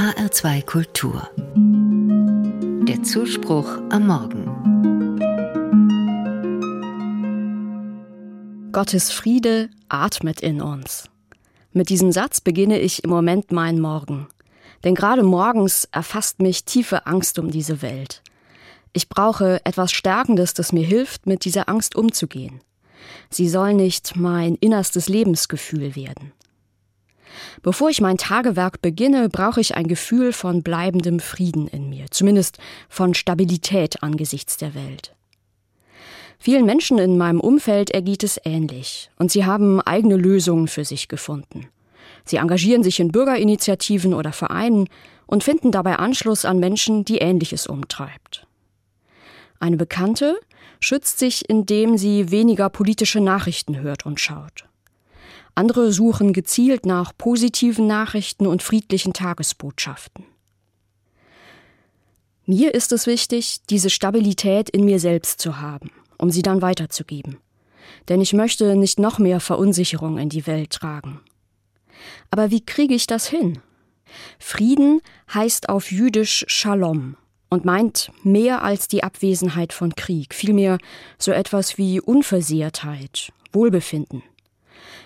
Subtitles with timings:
[0.00, 1.28] HR2 Kultur.
[2.88, 4.46] Der Zuspruch am Morgen.
[8.72, 11.10] Gottes Friede atmet in uns.
[11.74, 14.26] Mit diesem Satz beginne ich im Moment meinen Morgen.
[14.84, 18.22] Denn gerade morgens erfasst mich tiefe Angst um diese Welt.
[18.94, 22.62] Ich brauche etwas Stärkendes, das mir hilft, mit dieser Angst umzugehen.
[23.28, 26.32] Sie soll nicht mein innerstes Lebensgefühl werden.
[27.62, 32.58] Bevor ich mein Tagewerk beginne, brauche ich ein Gefühl von bleibendem Frieden in mir, zumindest
[32.88, 35.14] von Stabilität angesichts der Welt.
[36.38, 41.08] Vielen Menschen in meinem Umfeld ergeht es ähnlich, und sie haben eigene Lösungen für sich
[41.08, 41.68] gefunden.
[42.24, 44.88] Sie engagieren sich in Bürgerinitiativen oder Vereinen
[45.26, 48.46] und finden dabei Anschluss an Menschen, die Ähnliches umtreibt.
[49.58, 50.40] Eine Bekannte
[50.80, 54.64] schützt sich, indem sie weniger politische Nachrichten hört und schaut.
[55.54, 60.24] Andere suchen gezielt nach positiven Nachrichten und friedlichen Tagesbotschaften.
[62.46, 67.38] Mir ist es wichtig, diese Stabilität in mir selbst zu haben, um sie dann weiterzugeben.
[68.08, 71.20] Denn ich möchte nicht noch mehr Verunsicherung in die Welt tragen.
[72.30, 73.60] Aber wie kriege ich das hin?
[74.38, 75.00] Frieden
[75.32, 77.16] heißt auf Jüdisch Shalom
[77.50, 80.78] und meint mehr als die Abwesenheit von Krieg, vielmehr
[81.18, 84.22] so etwas wie Unversehrtheit, Wohlbefinden.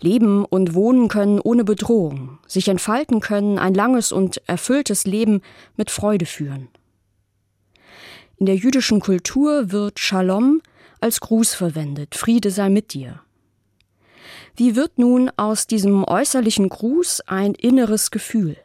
[0.00, 5.42] Leben und wohnen können ohne Bedrohung, sich entfalten können, ein langes und erfülltes Leben
[5.76, 6.68] mit Freude führen.
[8.38, 10.60] In der jüdischen Kultur wird Shalom
[11.00, 13.20] als Gruß verwendet, Friede sei mit dir.
[14.56, 18.56] Wie wird nun aus diesem äußerlichen Gruß ein inneres Gefühl?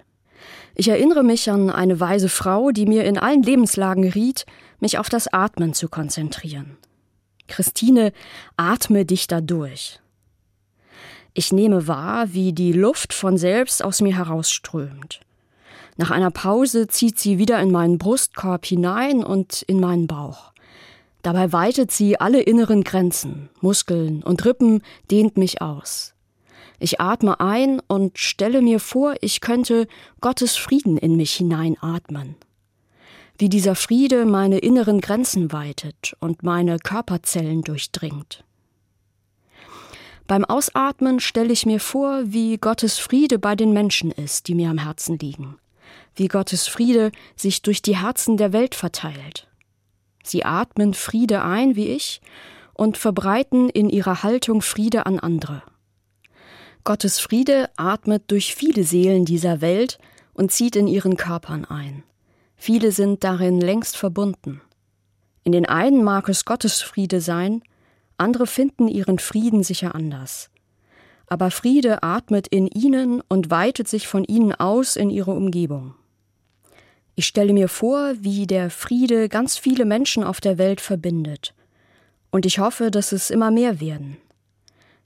[0.76, 4.46] Ich erinnere mich an eine weise Frau, die mir in allen Lebenslagen riet,
[4.80, 6.78] mich auf das Atmen zu konzentrieren.
[7.48, 8.14] Christine,
[8.56, 10.00] atme dich dadurch.
[11.34, 15.22] Ich nehme wahr, wie die Luft von selbst aus mir herausströmt.
[15.98, 20.52] Nach einer Pause zieht sie wieder in meinen Brustkorb hinein und in meinen Bauch.
[21.22, 26.14] Dabei weitet sie alle inneren Grenzen, Muskeln und Rippen, dehnt mich aus.
[26.80, 29.88] Ich atme ein und stelle mir vor, ich könnte
[30.20, 32.36] Gottes Frieden in mich hineinatmen.
[33.38, 38.44] Wie dieser Friede meine inneren Grenzen weitet und meine Körperzellen durchdringt.
[40.28, 44.70] Beim Ausatmen stelle ich mir vor, wie Gottes Friede bei den Menschen ist, die mir
[44.70, 45.58] am Herzen liegen,
[46.16, 49.48] wie Gottes Friede sich durch die Herzen der Welt verteilt.
[50.24, 52.22] Sie atmen Friede ein wie ich
[52.74, 55.64] und verbreiten in ihrer Haltung Friede an andere.
[56.84, 60.00] Gottes Friede atmet durch viele Seelen dieser Welt
[60.34, 62.04] und zieht in ihren Körpern ein.
[62.56, 64.62] Viele sind darin längst verbunden.
[65.44, 67.64] In den einen mag es Gottes Friede sein,
[68.22, 70.50] andere finden ihren Frieden sicher anders.
[71.28, 75.96] Aber Friede atmet in ihnen und weitet sich von ihnen aus in ihre Umgebung.
[77.16, 81.54] Ich stelle mir vor, wie der Friede ganz viele Menschen auf der Welt verbindet.
[82.32, 84.18] Und ich hoffe, dass es immer mehr werden.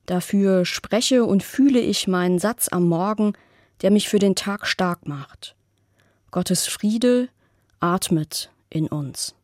[0.05, 3.33] Dafür spreche und fühle ich meinen Satz am Morgen,
[3.81, 5.55] der mich für den Tag stark macht.
[6.31, 7.29] Gottes Friede
[7.79, 9.35] atmet in uns.